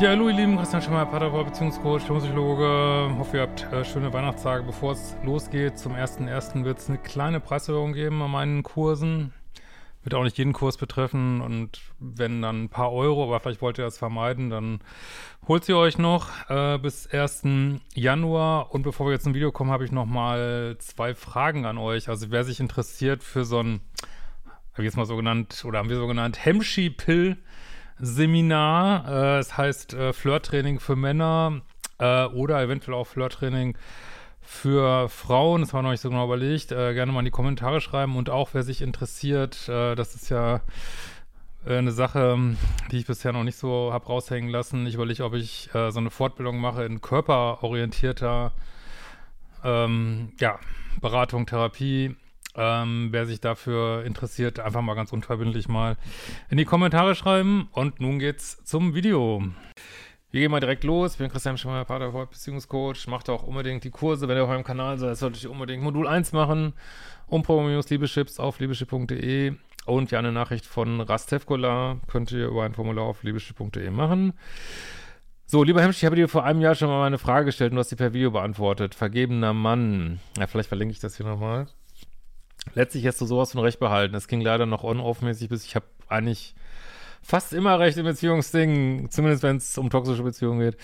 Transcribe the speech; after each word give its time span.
Ja, 0.00 0.10
hallo 0.10 0.28
ihr 0.28 0.36
Lieben, 0.36 0.56
Christian 0.56 0.80
Schemmer, 0.80 1.06
Paderborn, 1.06 1.46
Beziehungscoach, 1.46 2.02
Psychologe. 2.06 3.10
Hoffe, 3.18 3.38
ihr 3.38 3.42
habt 3.42 3.64
äh, 3.72 3.84
schöne 3.84 4.12
Weihnachtstage. 4.12 4.62
Bevor 4.62 4.92
es 4.92 5.16
losgeht, 5.24 5.76
zum 5.76 5.92
1.1. 5.92 6.62
wird 6.62 6.78
es 6.78 6.88
eine 6.88 6.98
kleine 6.98 7.40
Preiserhöhung 7.40 7.94
geben 7.94 8.22
an 8.22 8.30
meinen 8.30 8.62
Kursen. 8.62 9.32
Wird 10.04 10.14
auch 10.14 10.22
nicht 10.22 10.38
jeden 10.38 10.52
Kurs 10.52 10.76
betreffen 10.76 11.40
und 11.40 11.80
wenn 11.98 12.40
dann 12.42 12.64
ein 12.64 12.68
paar 12.68 12.92
Euro, 12.92 13.24
aber 13.24 13.40
vielleicht 13.40 13.60
wollt 13.60 13.78
ihr 13.78 13.84
das 13.84 13.98
vermeiden, 13.98 14.50
dann 14.50 14.78
holt 15.48 15.64
sie 15.64 15.74
euch 15.74 15.98
noch 15.98 16.28
äh, 16.48 16.78
bis 16.78 17.08
1. 17.08 17.42
Januar. 17.92 18.72
Und 18.72 18.84
bevor 18.84 19.06
wir 19.06 19.14
jetzt 19.14 19.24
zum 19.24 19.34
Video 19.34 19.50
kommen, 19.50 19.72
habe 19.72 19.84
ich 19.84 19.90
noch 19.90 20.06
mal 20.06 20.76
zwei 20.78 21.12
Fragen 21.16 21.66
an 21.66 21.76
euch. 21.76 22.08
Also 22.08 22.30
wer 22.30 22.44
sich 22.44 22.60
interessiert 22.60 23.24
für 23.24 23.44
so 23.44 23.58
ein, 23.58 23.80
habe 24.74 24.82
ich 24.82 24.84
jetzt 24.84 24.96
mal 24.96 25.06
so 25.06 25.16
genannt, 25.16 25.64
oder 25.66 25.80
haben 25.80 25.88
wir 25.88 25.96
so 25.96 26.06
genannt, 26.06 26.38
Hemschi-Pill- 26.44 27.36
Seminar. 28.00 29.08
Äh, 29.08 29.38
es 29.38 29.56
heißt 29.56 29.94
äh, 29.94 30.12
Flirttraining 30.12 30.80
für 30.80 30.96
Männer 30.96 31.62
äh, 31.98 32.24
oder 32.26 32.62
eventuell 32.62 32.96
auch 32.96 33.06
Flirttraining 33.06 33.76
für 34.40 35.08
Frauen. 35.08 35.60
Das 35.60 35.72
wir 35.72 35.82
noch 35.82 35.90
nicht 35.90 36.00
so 36.00 36.08
genau 36.08 36.24
überlegt. 36.24 36.72
Äh, 36.72 36.94
gerne 36.94 37.12
mal 37.12 37.20
in 37.20 37.26
die 37.26 37.30
Kommentare 37.30 37.80
schreiben 37.80 38.16
und 38.16 38.30
auch 38.30 38.50
wer 38.52 38.62
sich 38.62 38.80
interessiert. 38.80 39.68
Äh, 39.68 39.94
das 39.94 40.14
ist 40.14 40.30
ja 40.30 40.62
äh, 41.66 41.76
eine 41.76 41.92
Sache, 41.92 42.56
die 42.90 42.98
ich 42.98 43.06
bisher 43.06 43.32
noch 43.32 43.44
nicht 43.44 43.58
so 43.58 43.92
habe 43.92 44.06
raushängen 44.06 44.50
lassen. 44.50 44.86
Ich 44.86 44.94
überlege, 44.94 45.24
ob 45.24 45.34
ich 45.34 45.68
so 45.72 45.98
eine 45.98 46.10
Fortbildung 46.10 46.60
mache 46.60 46.84
in 46.84 47.00
körperorientierter 47.00 48.52
ähm, 49.64 50.32
ja, 50.40 50.58
Beratung, 51.00 51.46
Therapie. 51.46 52.16
Ähm, 52.60 53.08
wer 53.12 53.24
sich 53.24 53.40
dafür 53.40 54.04
interessiert, 54.04 54.58
einfach 54.58 54.82
mal 54.82 54.94
ganz 54.94 55.12
unverbindlich 55.12 55.68
mal 55.68 55.96
in 56.50 56.56
die 56.56 56.64
Kommentare 56.64 57.14
schreiben. 57.14 57.68
Und 57.70 58.00
nun 58.00 58.18
geht's 58.18 58.64
zum 58.64 58.96
Video. 58.96 59.44
Wir 60.32 60.40
gehen 60.40 60.50
mal 60.50 60.58
direkt 60.58 60.82
los. 60.82 61.12
Ich 61.12 61.18
bin 61.18 61.30
Christian 61.30 61.56
Schemmer, 61.56 61.84
Paartherapeut, 61.84 62.30
Beziehungscoach. 62.30 63.06
Macht 63.06 63.30
auch 63.30 63.44
unbedingt 63.44 63.84
die 63.84 63.90
Kurse. 63.90 64.26
Wenn 64.26 64.36
ihr 64.36 64.42
auf 64.42 64.48
meinem 64.48 64.64
Kanal 64.64 64.98
seid, 64.98 65.16
solltet 65.16 65.44
ihr 65.44 65.52
unbedingt 65.52 65.84
Modul 65.84 66.08
1 66.08 66.32
machen. 66.32 66.74
Umprogrammierungs-Liebeschips 67.28 68.40
auf 68.40 68.58
liebeschip.de. 68.58 69.54
Und 69.86 70.10
ja, 70.10 70.18
eine 70.18 70.32
Nachricht 70.32 70.66
von 70.66 71.00
Rastevkola 71.00 71.98
könnt 72.08 72.32
ihr 72.32 72.48
über 72.48 72.64
ein 72.64 72.74
Formular 72.74 73.04
auf 73.04 73.22
liebeschip.de 73.22 73.88
machen. 73.90 74.34
So, 75.46 75.62
lieber 75.62 75.80
Hemsch, 75.80 75.98
ich 75.98 76.04
habe 76.04 76.16
dir 76.16 76.28
vor 76.28 76.44
einem 76.44 76.60
Jahr 76.60 76.74
schon 76.74 76.88
mal 76.88 77.06
eine 77.06 77.18
Frage 77.18 77.46
gestellt 77.46 77.70
und 77.70 77.76
du 77.76 77.80
hast 77.80 77.88
sie 77.88 77.96
per 77.96 78.12
Video 78.12 78.32
beantwortet. 78.32 78.94
Vergebener 78.94 79.54
Mann. 79.54 80.20
Ja, 80.36 80.46
vielleicht 80.48 80.68
verlinke 80.68 80.92
ich 80.92 81.00
das 81.00 81.16
hier 81.16 81.24
nochmal. 81.24 81.68
Letztlich 82.74 83.06
hast 83.06 83.20
du 83.20 83.26
sowas 83.26 83.52
von 83.52 83.60
Recht 83.60 83.80
behalten. 83.80 84.14
Es 84.14 84.28
ging 84.28 84.40
leider 84.40 84.66
noch 84.66 84.84
on-off-mäßig 84.84 85.48
bis 85.48 85.64
ich 85.64 85.74
habe 85.74 85.86
eigentlich 86.08 86.54
fast 87.22 87.52
immer 87.52 87.78
recht 87.78 87.98
in 87.98 88.04
Beziehungsdingen, 88.04 89.10
zumindest 89.10 89.42
wenn 89.42 89.56
es 89.56 89.76
um 89.78 89.90
toxische 89.90 90.22
Beziehungen 90.22 90.60
geht. 90.60 90.76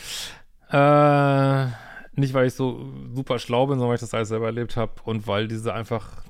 Äh, 0.71 1.67
nicht, 2.17 2.35
weil 2.35 2.47
ich 2.47 2.55
so 2.55 2.93
super 3.15 3.39
schlau 3.39 3.67
bin, 3.67 3.79
sondern 3.79 3.89
weil 3.89 3.97
ich 3.97 4.01
das 4.01 4.15
alles 4.15 4.29
selber 4.29 4.47
erlebt 4.47 4.77
habe 4.77 4.93
und 5.05 5.27
weil 5.27 5.49
diese 5.49 5.75
einfach 5.75 6.25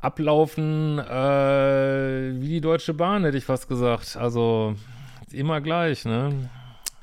ablaufen 0.00 0.98
äh, 0.98 2.40
wie 2.40 2.48
die 2.48 2.60
Deutsche 2.60 2.94
Bahn, 2.94 3.24
hätte 3.24 3.38
ich 3.38 3.44
fast 3.44 3.68
gesagt. 3.68 4.16
Also 4.16 4.74
immer 5.32 5.60
gleich, 5.60 6.04
ne? 6.04 6.50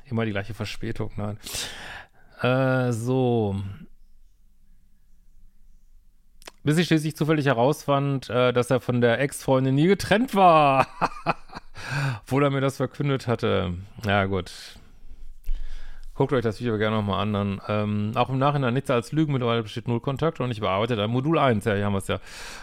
Immer 0.06 0.24
die 0.24 0.30
gleiche 0.30 0.54
Verspätung, 0.54 1.10
nein. 1.16 1.38
Äh, 2.40 2.92
so. 2.92 3.56
Bis 6.64 6.78
ich 6.78 6.86
schließlich 6.86 7.16
zufällig 7.16 7.46
herausfand, 7.46 8.30
äh, 8.30 8.52
dass 8.52 8.70
er 8.70 8.80
von 8.80 9.00
der 9.00 9.20
Ex-Freundin 9.20 9.74
nie 9.74 9.88
getrennt 9.88 10.34
war. 10.34 10.86
Obwohl 12.22 12.44
er 12.44 12.50
mir 12.50 12.60
das 12.60 12.76
verkündet 12.76 13.26
hatte. 13.26 13.74
Ja, 14.06 14.26
gut. 14.26 14.52
Guckt 16.14 16.34
euch 16.34 16.42
das 16.42 16.60
Video 16.60 16.78
gerne 16.78 16.96
nochmal 16.96 17.20
an. 17.22 17.32
Dann, 17.32 17.60
ähm, 17.68 18.12
auch 18.14 18.28
im 18.28 18.38
Nachhinein 18.38 18.74
nichts 18.74 18.90
als 18.90 19.10
Lügen. 19.10 19.32
Mittlerweile 19.32 19.62
besteht 19.62 19.88
null 19.88 20.00
Kontakt 20.00 20.40
und 20.40 20.50
ich 20.52 20.60
bearbeite 20.60 20.94
dann 20.94 21.10
Modul 21.10 21.38
1. 21.38 21.64
Ja, 21.64 21.74
hier 21.74 21.86
haben 21.86 21.94
wir 21.94 21.98
es 21.98 22.08
ja. 22.08 22.20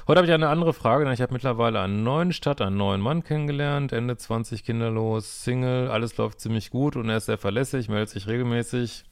Heute 0.07 0.19
habe 0.19 0.27
ich 0.27 0.33
eine 0.33 0.47
andere 0.47 0.71
Frage, 0.71 1.03
denn 1.03 1.13
ich 1.13 1.21
habe 1.21 1.33
mittlerweile 1.33 1.81
einen 1.81 2.03
neuen 2.03 2.31
Stadt, 2.31 2.61
einen 2.61 2.77
neuen 2.77 3.01
Mann 3.01 3.23
kennengelernt. 3.23 3.91
Ende 3.91 4.15
20, 4.15 4.63
kinderlos, 4.63 5.43
Single. 5.43 5.89
Alles 5.89 6.15
läuft 6.15 6.39
ziemlich 6.39 6.69
gut 6.69 6.95
und 6.95 7.09
er 7.09 7.17
ist 7.17 7.25
sehr 7.25 7.39
verlässlich, 7.39 7.89
meldet 7.89 8.09
sich 8.09 8.27
regelmäßig. 8.27 9.03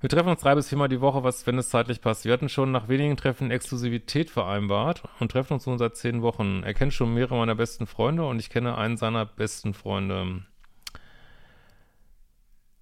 Wir 0.00 0.10
treffen 0.10 0.28
uns 0.28 0.42
drei 0.42 0.54
bis 0.54 0.68
viermal 0.68 0.88
die 0.88 1.00
Woche, 1.00 1.24
was, 1.24 1.46
wenn 1.46 1.56
es 1.56 1.70
zeitlich 1.70 2.02
passt. 2.02 2.26
Wir 2.26 2.32
hatten 2.34 2.50
schon 2.50 2.70
nach 2.70 2.88
wenigen 2.88 3.16
Treffen 3.16 3.50
Exklusivität 3.50 4.30
vereinbart 4.30 5.02
und 5.20 5.32
treffen 5.32 5.54
uns 5.54 5.66
nun 5.66 5.78
seit 5.78 5.96
zehn 5.96 6.20
Wochen. 6.20 6.62
Er 6.64 6.74
kennt 6.74 6.92
schon 6.92 7.14
mehrere 7.14 7.36
meiner 7.36 7.54
besten 7.54 7.86
Freunde 7.86 8.26
und 8.26 8.38
ich 8.38 8.50
kenne 8.50 8.76
einen 8.76 8.98
seiner 8.98 9.24
besten 9.24 9.72
Freunde. 9.72 10.42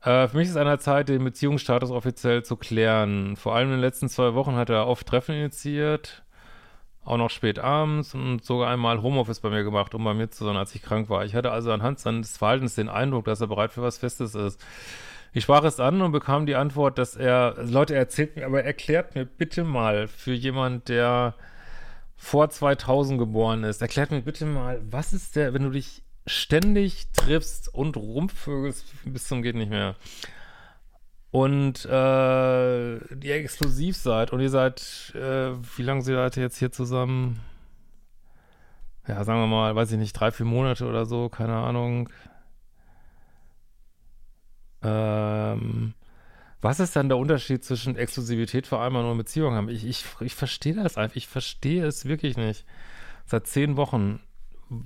Äh, 0.02 0.26
für 0.26 0.36
mich 0.36 0.48
ist 0.48 0.56
an 0.56 0.66
der 0.66 0.80
Zeit, 0.80 1.08
den 1.08 1.22
Beziehungsstatus 1.22 1.92
offiziell 1.92 2.44
zu 2.44 2.56
klären. 2.56 3.36
Vor 3.36 3.54
allem 3.54 3.68
in 3.68 3.74
den 3.74 3.80
letzten 3.80 4.08
zwei 4.08 4.34
Wochen 4.34 4.56
hat 4.56 4.68
er 4.68 4.88
oft 4.88 5.06
Treffen 5.06 5.36
initiiert, 5.36 6.24
auch 7.04 7.16
noch 7.16 7.30
spät 7.30 7.60
abends 7.60 8.14
und 8.14 8.44
sogar 8.44 8.70
einmal 8.70 9.02
Homeoffice 9.02 9.38
bei 9.38 9.50
mir 9.50 9.62
gemacht, 9.62 9.94
um 9.94 10.02
bei 10.02 10.14
mir 10.14 10.30
zu 10.30 10.44
sein, 10.44 10.56
als 10.56 10.74
ich 10.74 10.82
krank 10.82 11.08
war. 11.10 11.24
Ich 11.24 11.36
hatte 11.36 11.52
also 11.52 11.70
anhand 11.70 12.00
seines 12.00 12.36
Verhaltens 12.36 12.74
den 12.74 12.88
Eindruck, 12.88 13.24
dass 13.24 13.40
er 13.40 13.46
bereit 13.46 13.72
für 13.72 13.82
was 13.82 13.98
Festes 13.98 14.34
ist. 14.34 14.60
Ich 15.34 15.42
sprach 15.44 15.64
es 15.64 15.80
an 15.80 16.00
und 16.00 16.12
bekam 16.12 16.46
die 16.46 16.54
Antwort, 16.54 16.96
dass 16.96 17.16
er, 17.16 17.56
Leute, 17.58 17.94
er 17.94 18.00
erzählt 18.00 18.36
mir, 18.36 18.46
aber 18.46 18.62
erklärt 18.62 19.16
mir 19.16 19.26
bitte 19.26 19.64
mal 19.64 20.06
für 20.06 20.32
jemand, 20.32 20.88
der 20.88 21.34
vor 22.16 22.48
2000 22.48 23.18
geboren 23.18 23.64
ist, 23.64 23.82
erklärt 23.82 24.12
mir 24.12 24.22
bitte 24.22 24.46
mal, 24.46 24.80
was 24.88 25.12
ist 25.12 25.34
der, 25.34 25.52
wenn 25.52 25.64
du 25.64 25.70
dich 25.70 26.02
ständig 26.24 27.08
triffst 27.12 27.74
und 27.74 27.96
rumvögelst 27.96 28.86
bis 29.04 29.26
zum 29.26 29.42
geht 29.42 29.56
nicht 29.56 29.70
mehr 29.70 29.96
und 31.34 31.84
äh, 31.86 32.94
ihr 32.94 33.34
exklusiv 33.34 33.96
seid 33.96 34.32
und 34.32 34.38
ihr 34.38 34.50
seid, 34.50 35.12
äh, 35.16 35.50
wie 35.76 35.82
lange 35.82 36.02
seid 36.02 36.36
ihr 36.36 36.44
jetzt 36.44 36.58
hier 36.58 36.70
zusammen? 36.70 37.40
Ja, 39.08 39.24
sagen 39.24 39.40
wir 39.40 39.48
mal, 39.48 39.74
weiß 39.74 39.90
ich 39.90 39.98
nicht, 39.98 40.12
drei, 40.12 40.30
vier 40.30 40.46
Monate 40.46 40.86
oder 40.86 41.06
so, 41.06 41.28
keine 41.28 41.56
Ahnung. 41.56 42.08
Ähm, 44.84 45.94
was 46.60 46.80
ist 46.80 46.96
dann 46.96 47.08
der 47.08 47.18
Unterschied 47.18 47.64
zwischen 47.64 47.96
Exklusivität 47.96 48.66
vereinbaren 48.66 49.08
und 49.10 49.18
Beziehung 49.18 49.54
haben? 49.54 49.68
Ich, 49.68 49.84
ich, 49.86 50.04
ich 50.20 50.34
verstehe 50.34 50.74
das 50.74 50.96
einfach. 50.96 51.16
Ich 51.16 51.28
verstehe 51.28 51.84
es 51.86 52.06
wirklich 52.06 52.36
nicht. 52.36 52.64
Seit 53.26 53.46
zehn 53.46 53.76
Wochen. 53.76 54.20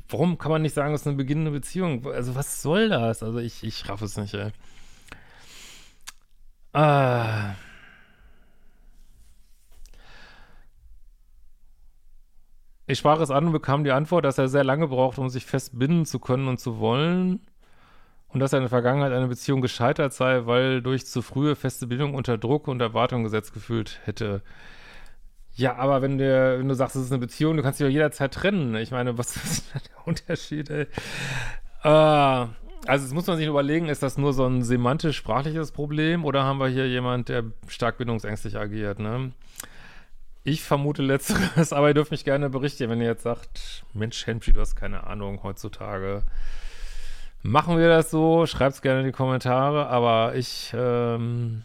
Warum 0.09 0.39
kann 0.39 0.51
man 0.51 0.63
nicht 0.63 0.75
sagen, 0.75 0.95
es 0.95 1.03
ist 1.03 1.07
eine 1.07 1.17
beginnende 1.17 1.51
Beziehung? 1.51 2.07
Also, 2.07 2.35
was 2.35 2.63
soll 2.63 2.89
das? 2.89 3.23
Also, 3.23 3.39
ich, 3.39 3.63
ich 3.65 3.89
raff 3.89 4.03
es 4.03 4.17
nicht, 4.17 4.35
ey. 4.35 4.51
Ah. 6.73 7.55
Ich 12.87 12.99
sprach 12.99 13.21
es 13.21 13.31
an 13.31 13.47
und 13.47 13.53
bekam 13.53 13.85
die 13.85 13.93
Antwort, 13.93 14.25
dass 14.25 14.39
er 14.39 14.49
sehr 14.49 14.65
lange 14.65 14.89
braucht, 14.89 15.19
um 15.19 15.29
sich 15.29 15.45
fest 15.45 15.79
binden 15.79 16.07
zu 16.07 16.19
können 16.19 16.49
und 16.49 16.59
zu 16.59 16.79
wollen 16.79 17.41
und 18.29 18.41
dass 18.41 18.53
er 18.53 18.59
in 18.59 18.65
der 18.65 18.71
Vergangenheit 18.71 19.13
eine 19.13 19.29
Beziehung 19.29 19.61
gescheitert 19.61 20.13
sei, 20.13 20.47
weil 20.47 20.83
durch 20.83 21.07
zu 21.07 21.23
frühe 21.23 21.57
feste 21.57 21.87
Bindung 21.87 22.15
unter 22.15 22.37
Druck 22.37 22.69
und 22.69 22.81
Erwartung 22.81 23.25
gesetzt 23.25 23.55
gefühlt 23.55 24.01
hätte. 24.05 24.43
Ja, 25.55 25.77
aber 25.77 26.03
wenn, 26.03 26.19
der, 26.19 26.59
wenn 26.59 26.69
du 26.69 26.75
sagst, 26.75 26.95
es 26.95 27.07
ist 27.07 27.13
eine 27.13 27.21
Beziehung, 27.21 27.57
du 27.57 27.63
kannst 27.63 27.81
dich 27.81 27.87
doch 27.87 27.93
jederzeit 27.93 28.33
trennen. 28.33 28.77
Ich 28.77 28.91
meine, 28.91 29.19
was 29.19 29.37
ist 29.45 29.75
der 29.75 30.07
Unterschied, 30.07 30.71
ey? 30.71 30.87
Äh, 31.83 31.89
also, 32.87 33.05
das 33.05 33.13
muss 33.13 33.27
man 33.27 33.39
sich 33.39 33.47
überlegen, 33.47 33.89
ist 33.89 34.03
das 34.03 34.19
nur 34.19 34.33
so 34.33 34.47
ein 34.47 34.63
semantisch-sprachliches 34.63 35.73
Problem 35.73 36.25
oder 36.25 36.45
haben 36.45 36.61
wir 36.61 36.69
hier 36.69 36.89
jemand, 36.89 37.29
der 37.29 37.45
stark 37.67 37.99
bindungsängstlich 37.99 38.57
agiert, 38.57 38.99
ne? 38.99 39.33
Ich 40.45 40.63
vermute 40.63 41.03
letzteres, 41.03 41.73
aber 41.73 41.89
ihr 41.89 41.95
dürft 41.95 42.13
mich 42.13 42.25
gerne 42.25 42.51
berichten, 42.51 42.89
wenn 42.89 43.01
ihr 43.01 43.09
jetzt 43.09 43.25
sagt, 43.25 43.85
Mensch, 43.95 44.27
Henry, 44.27 44.53
du 44.53 44.61
hast 44.61 44.77
keine 44.77 45.07
Ahnung 45.07 45.43
heutzutage 45.43 46.23
Machen 47.43 47.79
wir 47.79 47.89
das 47.89 48.11
so? 48.11 48.47
Schreibt's 48.47 48.83
gerne 48.83 49.01
in 49.01 49.07
die 49.07 49.13
Kommentare, 49.13 49.87
aber 49.89 50.35
ich 50.35 50.73
ähm, 50.75 51.63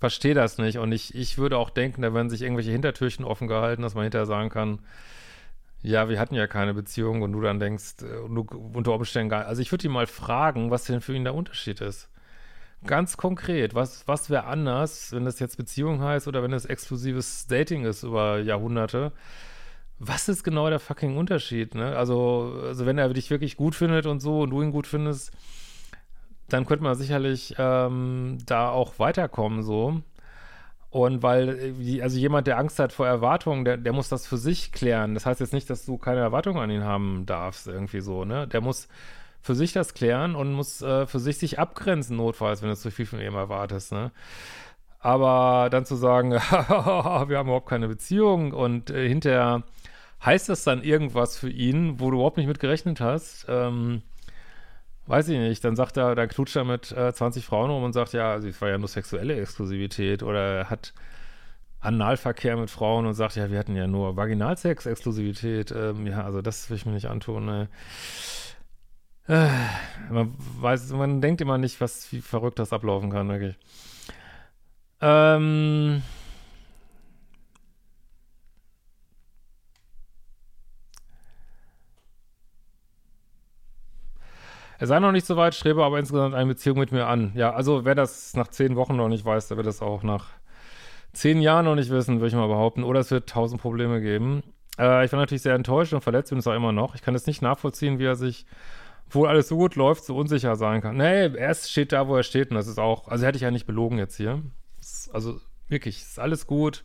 verstehe 0.00 0.34
das 0.34 0.58
nicht. 0.58 0.78
Und 0.78 0.92
ich, 0.92 1.14
ich 1.14 1.38
würde 1.38 1.58
auch 1.58 1.70
denken, 1.70 2.02
da 2.02 2.14
werden 2.14 2.30
sich 2.30 2.42
irgendwelche 2.42 2.72
Hintertürchen 2.72 3.24
offen 3.24 3.46
gehalten, 3.46 3.82
dass 3.82 3.94
man 3.94 4.04
hinterher 4.04 4.26
sagen 4.26 4.48
kann, 4.48 4.80
ja, 5.82 6.08
wir 6.08 6.18
hatten 6.18 6.34
ja 6.34 6.46
keine 6.46 6.74
Beziehung 6.74 7.22
und 7.22 7.32
du 7.32 7.40
dann 7.40 7.60
denkst, 7.60 8.02
äh, 8.02 8.28
du 8.28 8.46
unter 8.74 8.92
Umständen 8.92 9.30
gar 9.30 9.46
Also 9.46 9.62
ich 9.62 9.70
würde 9.70 9.86
ihn 9.86 9.92
mal 9.92 10.06
fragen, 10.06 10.70
was 10.70 10.84
denn 10.84 11.00
für 11.00 11.14
ihn 11.14 11.24
der 11.24 11.34
Unterschied 11.34 11.80
ist. 11.80 12.08
Ganz 12.86 13.18
konkret, 13.18 13.74
was, 13.74 14.08
was 14.08 14.30
wäre 14.30 14.44
anders, 14.44 15.12
wenn 15.12 15.26
das 15.26 15.38
jetzt 15.38 15.58
Beziehung 15.58 16.02
heißt 16.02 16.28
oder 16.28 16.42
wenn 16.42 16.52
es 16.54 16.64
exklusives 16.64 17.46
Dating 17.46 17.84
ist 17.84 18.02
über 18.02 18.38
Jahrhunderte? 18.38 19.12
Was 20.02 20.30
ist 20.30 20.44
genau 20.44 20.70
der 20.70 20.80
fucking 20.80 21.18
Unterschied, 21.18 21.74
ne? 21.74 21.94
Also, 21.94 22.58
also 22.64 22.86
wenn 22.86 22.96
er 22.96 23.10
dich 23.10 23.30
wirklich 23.30 23.58
gut 23.58 23.74
findet 23.74 24.06
und 24.06 24.20
so 24.20 24.40
und 24.40 24.50
du 24.50 24.62
ihn 24.62 24.72
gut 24.72 24.86
findest, 24.86 25.30
dann 26.48 26.64
könnte 26.64 26.82
man 26.82 26.94
sicherlich 26.94 27.54
ähm, 27.58 28.38
da 28.46 28.70
auch 28.70 28.98
weiterkommen, 28.98 29.62
so. 29.62 30.00
Und 30.88 31.22
weil, 31.22 31.74
äh, 31.78 32.02
also 32.02 32.18
jemand, 32.18 32.46
der 32.46 32.58
Angst 32.58 32.78
hat 32.78 32.94
vor 32.94 33.06
Erwartungen, 33.06 33.66
der, 33.66 33.76
der 33.76 33.92
muss 33.92 34.08
das 34.08 34.26
für 34.26 34.38
sich 34.38 34.72
klären. 34.72 35.12
Das 35.12 35.26
heißt 35.26 35.38
jetzt 35.38 35.52
nicht, 35.52 35.68
dass 35.68 35.84
du 35.84 35.98
keine 35.98 36.20
Erwartungen 36.20 36.58
an 36.58 36.70
ihn 36.70 36.84
haben 36.84 37.26
darfst, 37.26 37.68
irgendwie 37.68 38.00
so, 38.00 38.24
ne? 38.24 38.48
Der 38.48 38.62
muss 38.62 38.88
für 39.42 39.54
sich 39.54 39.72
das 39.72 39.92
klären 39.92 40.34
und 40.34 40.52
muss 40.52 40.80
äh, 40.80 41.06
für 41.06 41.18
sich 41.18 41.38
sich 41.38 41.58
abgrenzen, 41.58 42.16
notfalls, 42.16 42.62
wenn 42.62 42.70
du 42.70 42.76
zu 42.76 42.90
viel 42.90 43.06
von 43.06 43.20
ihm 43.20 43.34
erwartest, 43.34 43.92
ne? 43.92 44.12
Aber 44.98 45.68
dann 45.70 45.84
zu 45.84 45.96
sagen, 45.96 46.32
wir 46.32 46.40
haben 46.40 47.30
überhaupt 47.30 47.68
keine 47.68 47.88
Beziehung 47.88 48.52
und 48.52 48.90
äh, 48.90 49.08
hinterher 49.08 49.62
heißt 50.24 50.48
das 50.48 50.64
dann 50.64 50.82
irgendwas 50.82 51.38
für 51.38 51.50
ihn, 51.50 52.00
wo 52.00 52.10
du 52.10 52.16
überhaupt 52.16 52.36
nicht 52.36 52.46
mit 52.46 52.60
gerechnet 52.60 53.00
hast, 53.00 53.46
ähm, 53.48 54.02
weiß 55.06 55.28
ich 55.28 55.38
nicht, 55.38 55.64
dann 55.64 55.76
sagt 55.76 55.96
er, 55.96 56.14
dann 56.14 56.28
knutscht 56.28 56.56
er 56.56 56.64
mit 56.64 56.92
äh, 56.92 57.12
20 57.12 57.44
Frauen 57.44 57.70
rum 57.70 57.82
und 57.82 57.92
sagt, 57.92 58.12
ja, 58.12 58.36
es 58.36 58.60
war 58.60 58.68
ja 58.68 58.78
nur 58.78 58.88
sexuelle 58.88 59.40
Exklusivität 59.40 60.22
oder 60.22 60.58
er 60.58 60.70
hat 60.70 60.92
Analverkehr 61.80 62.56
mit 62.56 62.70
Frauen 62.70 63.06
und 63.06 63.14
sagt, 63.14 63.36
ja, 63.36 63.50
wir 63.50 63.58
hatten 63.58 63.74
ja 63.74 63.86
nur 63.86 64.16
Vaginalsex-Exklusivität. 64.16 65.72
Ähm, 65.72 66.06
ja, 66.06 66.24
also 66.24 66.42
das 66.42 66.68
will 66.68 66.76
ich 66.76 66.84
mir 66.84 66.92
nicht 66.92 67.06
antun. 67.06 67.46
Ne? 67.46 67.68
Äh, 69.26 69.48
man 70.10 70.34
weiß, 70.36 70.90
man 70.90 71.22
denkt 71.22 71.40
immer 71.40 71.56
nicht, 71.56 71.80
was, 71.80 72.12
wie 72.12 72.20
verrückt 72.20 72.58
das 72.58 72.72
ablaufen 72.72 73.10
kann, 73.10 73.28
wirklich. 73.28 73.56
Ähm, 75.00 76.02
Er 84.80 84.86
sei 84.86 84.98
noch 84.98 85.12
nicht 85.12 85.26
so 85.26 85.36
weit, 85.36 85.54
strebe 85.54 85.84
aber 85.84 85.98
insgesamt 85.98 86.34
eine 86.34 86.46
Beziehung 86.46 86.78
mit 86.78 86.90
mir 86.90 87.06
an. 87.06 87.32
Ja, 87.34 87.52
also 87.52 87.84
wer 87.84 87.94
das 87.94 88.34
nach 88.34 88.48
zehn 88.48 88.76
Wochen 88.76 88.96
noch 88.96 89.08
nicht 89.08 89.26
weiß, 89.26 89.48
der 89.48 89.58
wird 89.58 89.66
das 89.66 89.82
auch 89.82 90.02
nach 90.02 90.28
zehn 91.12 91.42
Jahren 91.42 91.66
noch 91.66 91.74
nicht 91.74 91.90
wissen, 91.90 92.16
würde 92.16 92.28
ich 92.28 92.34
mal 92.34 92.48
behaupten. 92.48 92.82
Oder 92.82 93.00
es 93.00 93.10
wird 93.10 93.28
tausend 93.28 93.60
Probleme 93.60 94.00
geben. 94.00 94.42
Äh, 94.78 95.04
ich 95.04 95.12
war 95.12 95.20
natürlich 95.20 95.42
sehr 95.42 95.54
enttäuscht 95.54 95.92
und 95.92 96.00
verletzt 96.00 96.30
bin 96.30 96.38
es 96.38 96.46
auch 96.46 96.54
immer 96.54 96.72
noch. 96.72 96.94
Ich 96.94 97.02
kann 97.02 97.14
es 97.14 97.26
nicht 97.26 97.42
nachvollziehen, 97.42 97.98
wie 97.98 98.06
er 98.06 98.16
sich, 98.16 98.46
obwohl 99.06 99.28
alles 99.28 99.48
so 99.48 99.58
gut 99.58 99.76
läuft, 99.76 100.02
so 100.04 100.16
unsicher 100.16 100.56
sein 100.56 100.80
kann. 100.80 100.96
Nee, 100.96 101.26
er 101.26 101.54
steht 101.54 101.92
da, 101.92 102.08
wo 102.08 102.16
er 102.16 102.22
steht 102.22 102.48
und 102.48 102.56
das 102.56 102.66
ist 102.66 102.78
auch, 102.78 103.06
also 103.06 103.26
hätte 103.26 103.36
ich 103.36 103.42
ja 103.42 103.50
nicht 103.50 103.66
belogen 103.66 103.98
jetzt 103.98 104.16
hier. 104.16 104.42
also 105.12 105.38
wirklich, 105.68 105.98
ist 106.00 106.18
alles 106.18 106.46
gut 106.46 106.84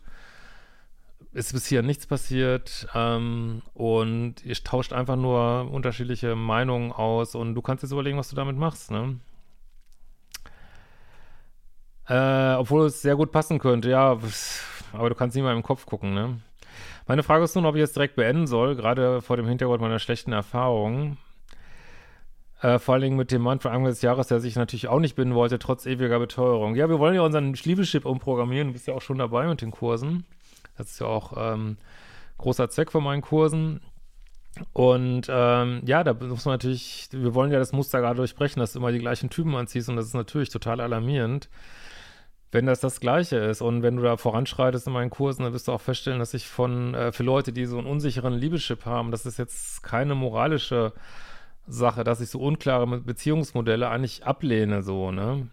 ist 1.36 1.52
bisher 1.52 1.82
nichts 1.82 2.06
passiert 2.06 2.88
ähm, 2.94 3.60
und 3.74 4.44
ihr 4.44 4.54
tauscht 4.54 4.94
einfach 4.94 5.16
nur 5.16 5.70
unterschiedliche 5.70 6.34
Meinungen 6.34 6.92
aus 6.92 7.34
und 7.34 7.54
du 7.54 7.60
kannst 7.60 7.82
jetzt 7.82 7.92
überlegen, 7.92 8.16
was 8.16 8.30
du 8.30 8.36
damit 8.36 8.56
machst, 8.56 8.90
ne? 8.90 9.20
Äh, 12.08 12.54
obwohl 12.54 12.86
es 12.86 13.02
sehr 13.02 13.16
gut 13.16 13.32
passen 13.32 13.58
könnte, 13.58 13.90
ja, 13.90 14.18
aber 14.92 15.08
du 15.10 15.14
kannst 15.14 15.36
nicht 15.36 15.44
mal 15.44 15.54
im 15.54 15.62
Kopf 15.62 15.84
gucken, 15.84 16.14
ne? 16.14 16.40
Meine 17.06 17.22
Frage 17.22 17.44
ist 17.44 17.54
nun, 17.54 17.66
ob 17.66 17.74
ich 17.74 17.80
jetzt 17.80 17.96
direkt 17.96 18.16
beenden 18.16 18.46
soll, 18.46 18.74
gerade 18.74 19.20
vor 19.20 19.36
dem 19.36 19.46
Hintergrund 19.46 19.82
meiner 19.82 19.98
schlechten 19.98 20.32
Erfahrungen. 20.32 21.18
Äh, 22.62 22.78
vor 22.78 22.94
allen 22.94 23.02
Dingen 23.02 23.16
mit 23.16 23.30
dem 23.30 23.42
Mann 23.42 23.60
von 23.60 23.72
Anfang 23.72 23.84
des 23.84 24.02
Jahres, 24.02 24.28
der 24.28 24.40
sich 24.40 24.56
natürlich 24.56 24.88
auch 24.88 25.00
nicht 25.00 25.16
binden 25.16 25.34
wollte, 25.34 25.58
trotz 25.58 25.84
ewiger 25.84 26.18
Beteuerung. 26.18 26.74
Ja, 26.74 26.88
wir 26.88 26.98
wollen 26.98 27.14
ja 27.14 27.20
unseren 27.20 27.52
Liebeschip 27.52 28.06
umprogrammieren, 28.06 28.68
du 28.68 28.72
bist 28.72 28.86
ja 28.86 28.94
auch 28.94 29.02
schon 29.02 29.18
dabei 29.18 29.46
mit 29.46 29.60
den 29.60 29.70
Kursen. 29.70 30.24
Das 30.76 30.90
ist 30.90 31.00
ja 31.00 31.06
auch 31.06 31.32
ähm, 31.36 31.76
großer 32.38 32.68
Zweck 32.68 32.92
von 32.92 33.02
meinen 33.02 33.22
Kursen. 33.22 33.80
Und 34.72 35.26
ähm, 35.28 35.82
ja, 35.84 36.02
da 36.02 36.14
muss 36.14 36.44
man 36.44 36.54
natürlich, 36.54 37.08
wir 37.12 37.34
wollen 37.34 37.52
ja 37.52 37.58
das 37.58 37.72
Muster 37.72 38.00
gerade 38.00 38.16
durchbrechen, 38.16 38.60
dass 38.60 38.72
du 38.72 38.78
immer 38.78 38.92
die 38.92 38.98
gleichen 38.98 39.28
Typen 39.28 39.54
anziehst 39.54 39.88
und 39.88 39.96
das 39.96 40.06
ist 40.06 40.14
natürlich 40.14 40.48
total 40.48 40.80
alarmierend, 40.80 41.50
wenn 42.52 42.64
das 42.64 42.80
das 42.80 43.00
Gleiche 43.00 43.36
ist. 43.36 43.60
Und 43.60 43.82
wenn 43.82 43.96
du 43.96 44.02
da 44.02 44.16
voranschreitest 44.16 44.86
in 44.86 44.94
meinen 44.94 45.10
Kursen, 45.10 45.42
dann 45.42 45.52
wirst 45.52 45.68
du 45.68 45.72
auch 45.72 45.80
feststellen, 45.80 46.20
dass 46.20 46.32
ich 46.32 46.46
von, 46.46 46.94
äh, 46.94 47.12
für 47.12 47.22
Leute, 47.22 47.52
die 47.52 47.66
so 47.66 47.76
einen 47.78 47.86
unsicheren 47.86 48.34
Liebeschip 48.34 48.86
haben, 48.86 49.10
das 49.10 49.26
ist 49.26 49.38
jetzt 49.38 49.82
keine 49.82 50.14
moralische 50.14 50.92
Sache, 51.66 52.04
dass 52.04 52.20
ich 52.20 52.30
so 52.30 52.38
unklare 52.40 52.86
Beziehungsmodelle 52.86 53.88
eigentlich 53.88 54.24
ablehne, 54.24 54.82
so, 54.82 55.10
ne? 55.10 55.48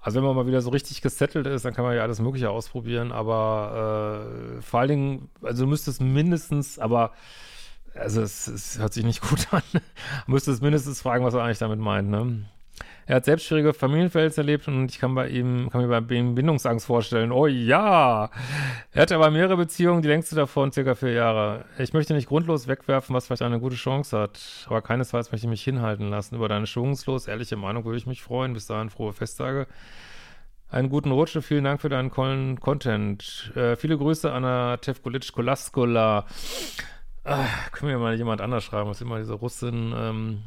Also 0.00 0.16
wenn 0.16 0.24
man 0.24 0.34
mal 0.34 0.46
wieder 0.46 0.62
so 0.62 0.70
richtig 0.70 1.02
gesettelt 1.02 1.46
ist, 1.46 1.64
dann 1.64 1.74
kann 1.74 1.84
man 1.84 1.94
ja 1.94 2.02
alles 2.02 2.20
Mögliche 2.20 2.50
ausprobieren, 2.50 3.12
aber 3.12 4.56
äh, 4.58 4.62
vor 4.62 4.80
allen 4.80 4.88
Dingen, 4.88 5.28
also 5.42 5.66
müsstest 5.66 6.00
mindestens, 6.00 6.78
aber 6.78 7.12
also 7.94 8.22
es, 8.22 8.46
es 8.46 8.78
hört 8.78 8.94
sich 8.94 9.04
nicht 9.04 9.20
gut 9.28 9.52
an, 9.52 9.62
müsstest 10.26 10.62
mindestens 10.62 11.02
fragen, 11.02 11.24
was 11.24 11.34
er 11.34 11.42
eigentlich 11.42 11.58
damit 11.58 11.80
meint, 11.80 12.08
ne? 12.08 12.44
Er 13.10 13.16
hat 13.16 13.24
selbst 13.24 13.46
schwierige 13.46 13.74
Familienverhältnisse 13.74 14.42
erlebt 14.42 14.68
und 14.68 14.88
ich 14.88 15.00
kann 15.00 15.16
bei 15.16 15.26
ihm, 15.26 15.68
kann 15.68 15.84
mir 15.84 16.00
bei 16.00 16.14
ihm 16.14 16.36
Bindungsangst 16.36 16.86
vorstellen. 16.86 17.32
Oh 17.32 17.48
ja! 17.48 18.30
Er 18.92 19.02
hatte 19.02 19.16
aber 19.16 19.32
mehrere 19.32 19.56
Beziehungen, 19.56 20.00
die 20.00 20.06
längste 20.06 20.36
davon 20.36 20.70
circa 20.70 20.94
vier 20.94 21.14
Jahre. 21.14 21.64
Ich 21.76 21.92
möchte 21.92 22.14
nicht 22.14 22.28
grundlos 22.28 22.68
wegwerfen, 22.68 23.12
was 23.12 23.26
vielleicht 23.26 23.42
eine 23.42 23.58
gute 23.58 23.74
Chance 23.74 24.16
hat, 24.16 24.64
aber 24.68 24.80
keinesfalls 24.80 25.32
möchte 25.32 25.44
ich 25.44 25.50
mich 25.50 25.64
hinhalten 25.64 26.08
lassen. 26.08 26.36
Über 26.36 26.46
deine 26.48 26.68
schwungslos, 26.68 27.26
ehrliche 27.26 27.56
Meinung 27.56 27.84
würde 27.84 27.98
ich 27.98 28.06
mich 28.06 28.22
freuen. 28.22 28.52
Bis 28.52 28.68
dahin 28.68 28.90
frohe 28.90 29.12
Festtage. 29.12 29.66
Einen 30.68 30.88
guten 30.88 31.10
Rutsch 31.10 31.34
und 31.34 31.42
vielen 31.42 31.64
Dank 31.64 31.80
für 31.80 31.88
deinen 31.88 32.12
coolen 32.12 32.60
Content. 32.60 33.50
Äh, 33.56 33.74
viele 33.74 33.98
Grüße, 33.98 34.32
Anna 34.32 34.76
Tevkolic 34.76 35.32
Kolaskola. 35.32 36.26
Ah, 37.24 37.46
können 37.72 37.90
wir 37.90 37.98
mal 37.98 38.14
jemand 38.14 38.40
anders 38.40 38.62
schreiben, 38.62 38.88
was 38.88 39.00
immer 39.00 39.18
diese 39.18 39.34
Russin. 39.34 39.92
Ähm, 39.96 40.42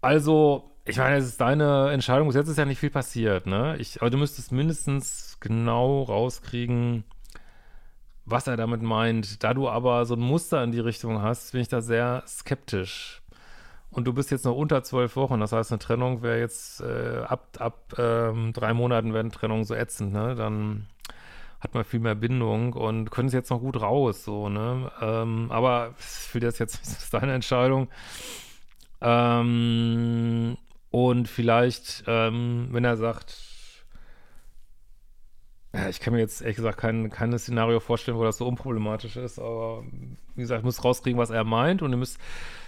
also, 0.00 0.69
ich 0.84 0.96
meine, 0.96 1.16
es 1.16 1.26
ist 1.26 1.40
deine 1.40 1.90
Entscheidung. 1.90 2.28
Bis 2.28 2.36
jetzt 2.36 2.48
ist 2.48 2.58
ja 2.58 2.64
nicht 2.64 2.78
viel 2.78 2.90
passiert, 2.90 3.46
ne? 3.46 3.76
Ich, 3.78 4.00
aber 4.00 4.10
du 4.10 4.18
müsstest 4.18 4.52
mindestens 4.52 5.36
genau 5.40 6.02
rauskriegen, 6.02 7.04
was 8.24 8.46
er 8.46 8.56
damit 8.56 8.82
meint. 8.82 9.42
Da 9.44 9.54
du 9.54 9.68
aber 9.68 10.06
so 10.06 10.14
ein 10.14 10.20
Muster 10.20 10.62
in 10.64 10.72
die 10.72 10.80
Richtung 10.80 11.22
hast, 11.22 11.52
bin 11.52 11.60
ich 11.60 11.68
da 11.68 11.80
sehr 11.80 12.22
skeptisch. 12.26 13.22
Und 13.90 14.06
du 14.06 14.12
bist 14.12 14.30
jetzt 14.30 14.44
noch 14.44 14.54
unter 14.54 14.82
zwölf 14.84 15.16
Wochen, 15.16 15.40
das 15.40 15.52
heißt, 15.52 15.72
eine 15.72 15.80
Trennung 15.80 16.22
wäre 16.22 16.38
jetzt 16.38 16.80
äh, 16.80 17.22
ab, 17.26 17.56
ab 17.58 17.92
ähm, 17.98 18.52
drei 18.52 18.72
Monaten 18.72 19.12
werden 19.12 19.32
Trennungen 19.32 19.64
so 19.64 19.74
ätzend, 19.74 20.12
ne? 20.12 20.36
Dann 20.36 20.86
hat 21.60 21.74
man 21.74 21.84
viel 21.84 22.00
mehr 22.00 22.14
Bindung 22.14 22.72
und 22.72 23.10
können 23.10 23.28
es 23.28 23.34
jetzt 23.34 23.50
noch 23.50 23.60
gut 23.60 23.80
raus, 23.80 24.24
so, 24.24 24.48
ne? 24.48 24.90
Ähm, 25.00 25.48
aber 25.50 25.92
für 25.96 26.40
das 26.40 26.58
jetzt 26.58 26.80
das 26.82 27.02
ist 27.02 27.14
deine 27.14 27.34
Entscheidung. 27.34 27.88
Ähm, 29.00 30.56
und 30.90 31.28
vielleicht, 31.28 32.04
ähm, 32.06 32.68
wenn 32.72 32.84
er 32.84 32.96
sagt, 32.96 33.36
ja, 35.72 35.88
ich 35.88 36.00
kann 36.00 36.12
mir 36.12 36.18
jetzt 36.18 36.40
ehrlich 36.40 36.56
gesagt 36.56 36.78
kein, 36.78 37.10
kein 37.10 37.36
Szenario 37.38 37.78
vorstellen, 37.78 38.18
wo 38.18 38.24
das 38.24 38.38
so 38.38 38.46
unproblematisch 38.46 39.16
ist, 39.16 39.38
aber 39.38 39.84
wie 40.34 40.40
gesagt, 40.40 40.60
ich 40.60 40.64
muss 40.64 40.84
rauskriegen, 40.84 41.18
was 41.18 41.30
er 41.30 41.44
meint 41.44 41.82
und 41.82 41.92
ihr 41.92 41.96
müsst 41.96 42.18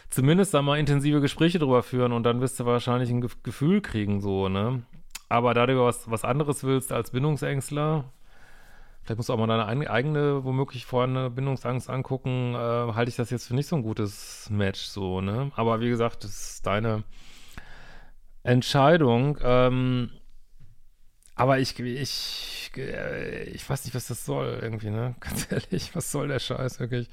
zumindest 0.09 0.55
da 0.55 0.63
mal 0.63 0.79
intensive 0.79 1.21
Gespräche 1.21 1.59
drüber 1.59 1.83
führen 1.83 2.13
und 2.13 2.23
dann 2.23 2.41
wirst 2.41 2.61
du 2.61 2.67
wahrscheinlich 2.67 3.11
ein 3.11 3.21
Ge 3.23 3.31
Gefühl 3.43 3.81
kriegen, 3.81 4.21
so, 4.21 4.49
ne? 4.49 4.83
Aber 5.29 5.55
da 5.55 5.67
du 5.67 5.83
was, 5.83 6.11
was 6.11 6.25
anderes 6.25 6.63
willst 6.63 6.93
als 6.93 7.11
Bindungsängstler, 7.11 8.05
vielleicht 9.03 9.17
musst 9.17 9.31
du 9.31 9.33
auch 9.33 9.39
mal 9.39 9.47
deine 9.47 9.91
eigene, 9.91 10.45
womöglich 10.45 10.87
vorhandene 10.87 11.31
Bindungsangst 11.31 11.89
angucken, 11.91 12.55
äh, 12.55 12.59
halte 12.95 13.09
ich 13.09 13.17
das 13.17 13.31
jetzt 13.31 13.49
für 13.49 13.55
nicht 13.55 13.67
so 13.67 13.77
ein 13.77 13.83
gutes 13.83 14.49
Match, 14.51 14.81
so, 14.83 15.21
ne? 15.21 15.51
Aber 15.57 15.81
wie 15.81 15.89
gesagt, 15.89 16.23
das 16.23 16.53
ist 16.53 16.67
deine 16.67 17.03
Entscheidung. 18.43 19.39
Ähm, 19.43 20.11
aber 21.35 21.59
ich, 21.59 21.79
ich, 21.79 22.71
äh, 22.77 23.45
ich 23.45 23.69
weiß 23.69 23.85
nicht, 23.85 23.95
was 23.95 24.07
das 24.07 24.25
soll, 24.25 24.59
irgendwie, 24.61 24.91
ne? 24.91 25.15
Ganz 25.21 25.51
ehrlich, 25.51 25.95
was 25.95 26.13
soll 26.13 26.29
der 26.29 26.39
Scheiß 26.39 26.81
wirklich? 26.81 27.09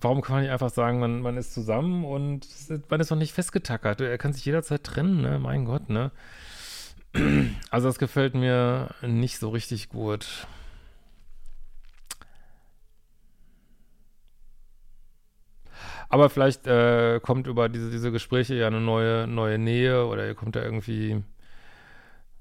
Warum 0.00 0.20
kann 0.20 0.36
man 0.36 0.42
nicht 0.42 0.52
einfach 0.52 0.70
sagen, 0.70 0.98
man, 1.00 1.22
man 1.22 1.36
ist 1.36 1.54
zusammen 1.54 2.04
und 2.04 2.46
man 2.90 3.00
ist 3.00 3.10
noch 3.10 3.18
nicht 3.18 3.32
festgetackert? 3.32 4.00
Er 4.00 4.18
kann 4.18 4.32
sich 4.34 4.44
jederzeit 4.44 4.84
trennen, 4.84 5.20
ne? 5.22 5.38
Mein 5.38 5.64
Gott, 5.64 5.88
ne? 5.88 6.10
Also, 7.70 7.88
das 7.88 7.98
gefällt 7.98 8.34
mir 8.34 8.94
nicht 9.02 9.38
so 9.38 9.48
richtig 9.48 9.88
gut. 9.88 10.46
Aber 16.08 16.30
vielleicht 16.30 16.66
äh, 16.66 17.20
kommt 17.22 17.46
über 17.46 17.68
diese, 17.68 17.90
diese 17.90 18.10
Gespräche 18.10 18.54
ja 18.54 18.66
eine 18.66 18.80
neue, 18.80 19.26
neue 19.26 19.58
Nähe 19.58 20.06
oder 20.06 20.26
ihr 20.26 20.34
kommt 20.34 20.56
da 20.56 20.62
irgendwie 20.62 21.22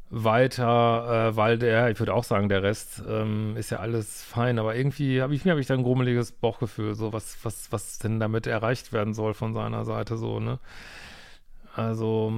weiter, 0.10 1.32
äh, 1.32 1.36
weil 1.36 1.58
der, 1.58 1.92
ich 1.92 2.00
würde 2.00 2.14
auch 2.14 2.24
sagen, 2.24 2.48
der 2.48 2.64
Rest 2.64 3.04
ähm, 3.08 3.58
ist 3.58 3.72
ja 3.72 3.80
alles 3.80 4.24
fein, 4.24 4.58
aber 4.58 4.76
irgendwie 4.76 5.22
habe 5.22 5.36
ich 5.36 5.44
mir 5.44 5.52
habe 5.52 5.60
ich 5.60 5.68
da 5.68 5.74
ein 5.74 5.84
grummeliges 5.84 6.32
Bauchgefühl, 6.32 6.96
so 6.96 7.12
was 7.12 7.38
was 7.44 7.72
was 7.74 8.00
denn 8.00 8.20
damit 8.20 8.48
erreicht 8.48 8.94
werden 8.94 9.14
soll 9.14 9.34
von 9.34 9.54
seiner 9.54 9.84
Seite 9.84 10.18
so, 10.18 10.40
ne? 10.40 10.60
Also 11.76 12.32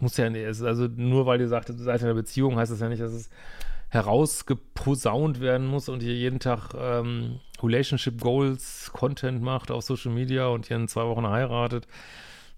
muss 0.00 0.16
ja 0.16 0.28
nicht, 0.28 0.44
also 0.44 0.88
nur 0.94 1.26
weil 1.26 1.40
ihr 1.40 1.48
sagt, 1.48 1.68
seid 1.68 2.00
in 2.00 2.06
einer 2.06 2.14
Beziehung, 2.14 2.56
heißt 2.56 2.72
das 2.72 2.80
ja 2.80 2.88
nicht, 2.88 3.02
dass 3.02 3.12
es 3.12 3.30
herausgeposaunt 3.88 5.40
werden 5.40 5.66
muss 5.66 5.88
und 5.88 6.02
ihr 6.02 6.14
jeden 6.14 6.40
Tag 6.40 6.74
ähm, 6.78 7.40
Relationship 7.62 8.20
Goals 8.20 8.90
Content 8.92 9.42
macht 9.42 9.70
auf 9.70 9.82
Social 9.84 10.12
Media 10.12 10.46
und 10.46 10.70
ihr 10.70 10.76
in 10.76 10.88
zwei 10.88 11.04
Wochen 11.04 11.26
heiratet. 11.26 11.86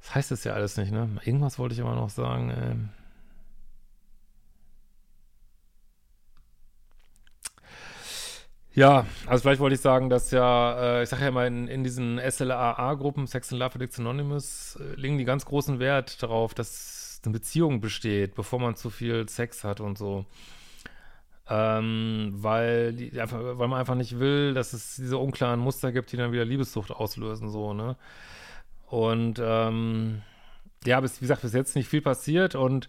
Das 0.01 0.15
heißt 0.15 0.33
es 0.33 0.45
ja 0.45 0.53
alles 0.55 0.77
nicht, 0.77 0.93
ne? 0.93 1.09
Irgendwas 1.25 1.59
wollte 1.59 1.75
ich 1.75 1.81
immer 1.81 1.95
noch 1.95 2.11
sagen. 2.11 2.51
Äh. 2.51 2.77
Ja, 8.75 9.07
also 9.27 9.43
vielleicht 9.43 9.61
wollte 9.61 9.75
ich 9.75 9.81
sagen, 9.81 10.09
dass 10.09 10.31
ja, 10.31 11.01
äh, 11.01 11.03
ich 11.03 11.09
sage 11.09 11.23
ja 11.23 11.29
immer, 11.29 11.47
in, 11.47 11.67
in 11.67 11.83
diesen 11.83 12.21
SLAA-Gruppen, 12.21 13.27
Sex 13.27 13.53
and 13.53 13.61
Love 13.61 13.75
Addicts 13.75 13.99
Anonymous, 13.99 14.77
äh, 14.81 14.95
legen 14.95 15.19
die 15.19 15.25
ganz 15.25 15.45
großen 15.45 15.81
Wert 15.81 16.23
darauf, 16.23 16.55
dass 16.55 17.21
eine 17.25 17.33
Beziehung 17.33 17.81
besteht, 17.81 18.37
bevor 18.37 18.61
man 18.61 18.77
zu 18.77 18.91
viel 18.91 19.29
Sex 19.29 19.65
hat 19.65 19.81
und 19.81 19.99
so. 19.99 20.27
Ähm, 21.51 22.33
weil, 22.35 22.93
die, 22.93 23.17
weil 23.17 23.69
man 23.69 23.81
einfach 23.81 23.95
nicht 23.95 24.19
will, 24.19 24.53
dass 24.53 24.75
es 24.75 24.97
diese 24.97 25.17
unklaren 25.17 25.61
Muster 25.61 25.93
gibt, 25.93 26.13
die 26.13 26.17
dann 26.17 26.33
wieder 26.33 26.45
Liebessucht 26.45 26.91
auslösen, 26.91 27.49
so, 27.49 27.73
ne? 27.73 27.97
Und 28.87 29.41
ähm, 29.43 30.23
ja, 30.85 31.01
bis, 31.01 31.21
wie 31.21 31.25
gesagt, 31.25 31.43
bis 31.43 31.53
jetzt 31.53 31.75
nicht 31.75 31.89
viel 31.89 32.03
passiert 32.03 32.55
und 32.55 32.89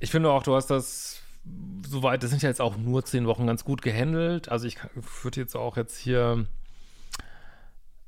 ich 0.00 0.10
finde 0.10 0.30
auch, 0.30 0.44
du 0.44 0.54
hast 0.54 0.68
das 0.68 1.22
soweit, 1.88 2.22
das 2.22 2.30
sind 2.30 2.42
ja 2.42 2.48
jetzt 2.48 2.60
auch 2.60 2.76
nur 2.76 3.04
zehn 3.04 3.26
Wochen 3.26 3.46
ganz 3.46 3.64
gut 3.64 3.82
gehandelt. 3.82 4.48
Also 4.48 4.66
ich 4.66 4.78
würde 5.22 5.40
jetzt 5.40 5.56
auch 5.56 5.76
jetzt 5.76 5.98
hier 5.98 6.46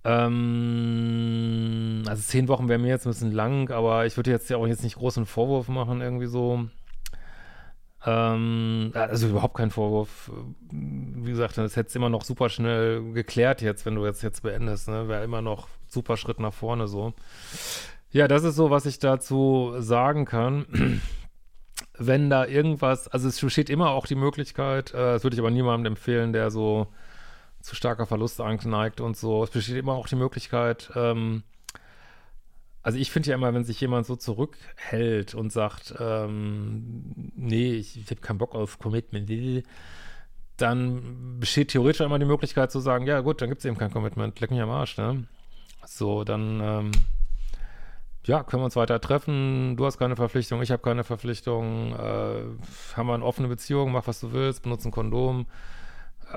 ähm, 0.05 2.05
also 2.07 2.23
zehn 2.23 2.49
Wochen 2.49 2.69
wäre 2.69 2.79
mir 2.79 2.89
jetzt 2.89 3.07
ein 3.07 3.11
bisschen 3.11 3.33
lang, 3.33 3.71
aber 3.71 4.07
ich 4.07 4.17
würde 4.17 4.31
jetzt 4.31 4.49
ja 4.50 4.57
auch 4.57 4.67
jetzt 4.67 4.83
nicht 4.83 4.97
großen 4.97 5.27
Vorwurf 5.27 5.69
machen, 5.69 6.00
irgendwie 6.00 6.27
so. 6.27 6.69
Ähm, 8.07 8.92
also 8.95 9.28
überhaupt 9.28 9.57
kein 9.57 9.71
Vorwurf. 9.71 10.30
Wie 10.71 11.30
gesagt, 11.30 11.59
das 11.59 11.76
hätte 11.76 11.97
immer 11.99 12.09
noch 12.09 12.25
super 12.25 12.49
schnell 12.49 13.12
geklärt 13.12 13.61
jetzt, 13.61 13.85
wenn 13.85 13.95
du 13.95 14.07
jetzt 14.07 14.23
jetzt 14.23 14.42
beendest, 14.42 14.88
ne? 14.88 15.09
Wäre 15.09 15.25
immer 15.25 15.42
noch 15.42 15.69
super 15.88 16.16
Schritt 16.16 16.40
nach 16.40 16.54
vorne 16.54 16.88
so. 16.88 17.12
Ja, 18.11 18.26
das 18.26 18.45
ist 18.45 18.57
so, 18.57 18.71
was 18.71 18.87
ich 18.87 18.99
dazu 18.99 19.75
sagen 19.78 20.25
kann. 20.25 21.00
wenn 21.99 22.30
da 22.30 22.47
irgendwas, 22.47 23.09
also 23.09 23.28
es 23.28 23.40
besteht 23.40 23.69
immer 23.69 23.90
auch 23.90 24.07
die 24.07 24.14
Möglichkeit, 24.14 24.95
äh, 24.95 25.12
das 25.12 25.23
würde 25.23 25.35
ich 25.35 25.40
aber 25.40 25.50
niemandem 25.50 25.92
empfehlen, 25.92 26.33
der 26.33 26.50
so 26.50 26.88
zu 27.61 27.75
starker 27.75 28.07
Verlustangst 28.07 28.66
neigt 28.66 29.02
und 29.02 29.16
so. 29.16 29.45
Es 29.45 29.50
besteht 29.50 29.76
immer 29.76 29.92
auch 29.92 30.09
die 30.09 30.16
Möglichkeit, 30.16 30.90
ähm, 30.97 31.42
also 32.83 32.99
ich 32.99 33.11
finde 33.11 33.31
ja 33.31 33.35
immer, 33.35 33.53
wenn 33.53 33.65
sich 33.65 33.81
jemand 33.81 34.07
so 34.07 34.17
zurückhält 34.17 35.35
und 35.35 35.53
sagt, 35.53 35.95
ähm, 35.99 37.33
nee, 37.37 37.73
ich, 37.75 37.99
ich 37.99 38.11
habe 38.11 38.21
keinen 38.21 38.39
Bock 38.39 38.55
auf 38.55 38.79
Commitment, 38.79 39.31
dann 40.57 41.39
besteht 41.39 41.69
theoretisch 41.69 42.01
immer 42.01 42.19
die 42.19 42.25
Möglichkeit 42.25 42.71
zu 42.71 42.81
sagen, 42.81 43.07
ja 43.07 43.21
gut, 43.21 43.41
dann 43.43 43.49
gibt 43.49 43.61
es 43.61 43.65
eben 43.65 43.77
kein 43.77 43.91
Commitment, 43.91 44.39
leck 44.41 44.51
mich 44.51 44.61
am 44.61 44.71
Arsch, 44.71 44.97
ne? 44.97 45.27
So, 45.87 46.25
dann, 46.25 46.61
ähm, 46.63 46.91
ja, 48.25 48.43
können 48.43 48.63
wir 48.63 48.67
uns 48.67 48.77
weiter 48.77 49.01
treffen, 49.01 49.77
du 49.77 49.87
hast 49.87 49.99
keine 49.99 50.17
Verpflichtung, 50.17 50.63
ich 50.63 50.71
habe 50.71 50.83
keine 50.83 51.05
Verpflichtung, 51.05 51.95
äh, 51.95 52.43
haben 52.95 53.07
wir 53.07 53.15
eine 53.15 53.25
offene 53.25 53.49
Beziehung, 53.49 53.93
mach 53.93 54.07
was 54.07 54.21
du 54.21 54.33
willst, 54.33 54.63
benutze 54.63 54.89
ein 54.89 54.93
Kondom, 54.93 55.47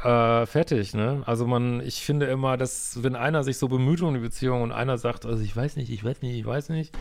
äh, 0.02 0.46
fertig, 0.46 0.94
ne? 0.94 1.24
Also 1.26 1.46
man, 1.46 1.82
ich 1.82 2.04
finde 2.04 2.26
immer, 2.26 2.58
dass 2.58 3.04
wenn 3.04 3.16
einer 3.16 3.44
sich 3.44 3.58
so 3.58 3.68
bemüht 3.68 4.02
um 4.02 4.14
die 4.14 4.20
Beziehung 4.20 4.62
und 4.62 4.72
einer 4.72 4.98
sagt, 4.98 5.26
also 5.26 5.44
ich 5.44 5.56
weiß 5.56 5.76
nicht, 5.76 5.92
ich 5.92 6.04
weiß 6.04 6.22
nicht, 6.22 6.36
ich 6.36 6.46
weiß 6.46 6.70
nicht, 6.70 6.98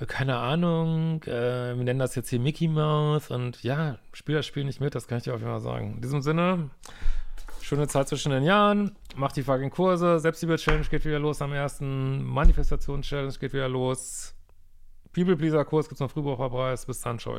äh, 0.00 0.06
keine 0.06 0.38
Ahnung, 0.38 1.22
äh, 1.24 1.76
wir 1.76 1.84
nennen 1.84 1.98
das 1.98 2.14
jetzt 2.14 2.30
hier 2.30 2.40
Mickey 2.40 2.68
Mouse 2.68 3.30
und 3.30 3.62
ja, 3.62 3.98
spiel 4.12 4.36
das 4.36 4.46
Spiel 4.46 4.64
nicht 4.64 4.80
mit, 4.80 4.94
das 4.94 5.06
kann 5.06 5.18
ich 5.18 5.24
dir 5.24 5.34
auf 5.34 5.40
jeden 5.40 5.52
Fall 5.52 5.60
sagen. 5.60 5.94
In 5.96 6.00
diesem 6.00 6.22
Sinne, 6.22 6.70
schöne 7.60 7.88
Zeit 7.88 8.08
zwischen 8.08 8.32
den 8.32 8.44
Jahren, 8.44 8.96
macht 9.14 9.36
die 9.36 9.42
fucking 9.42 9.70
Kurse, 9.70 10.18
Selbstliebe-Challenge 10.18 10.86
geht 10.90 11.04
wieder 11.04 11.18
los 11.18 11.42
am 11.42 11.52
ersten, 11.52 12.24
Manifestations-Challenge 12.24 13.34
geht 13.38 13.52
wieder 13.52 13.68
los, 13.68 14.34
People-Pleaser-Kurs 15.12 15.88
gibt 15.88 15.96
es 15.96 16.00
noch 16.00 16.10
Frühbucherpreis, 16.10 16.86
bis 16.86 17.00
dann, 17.00 17.18
schau 17.18 17.38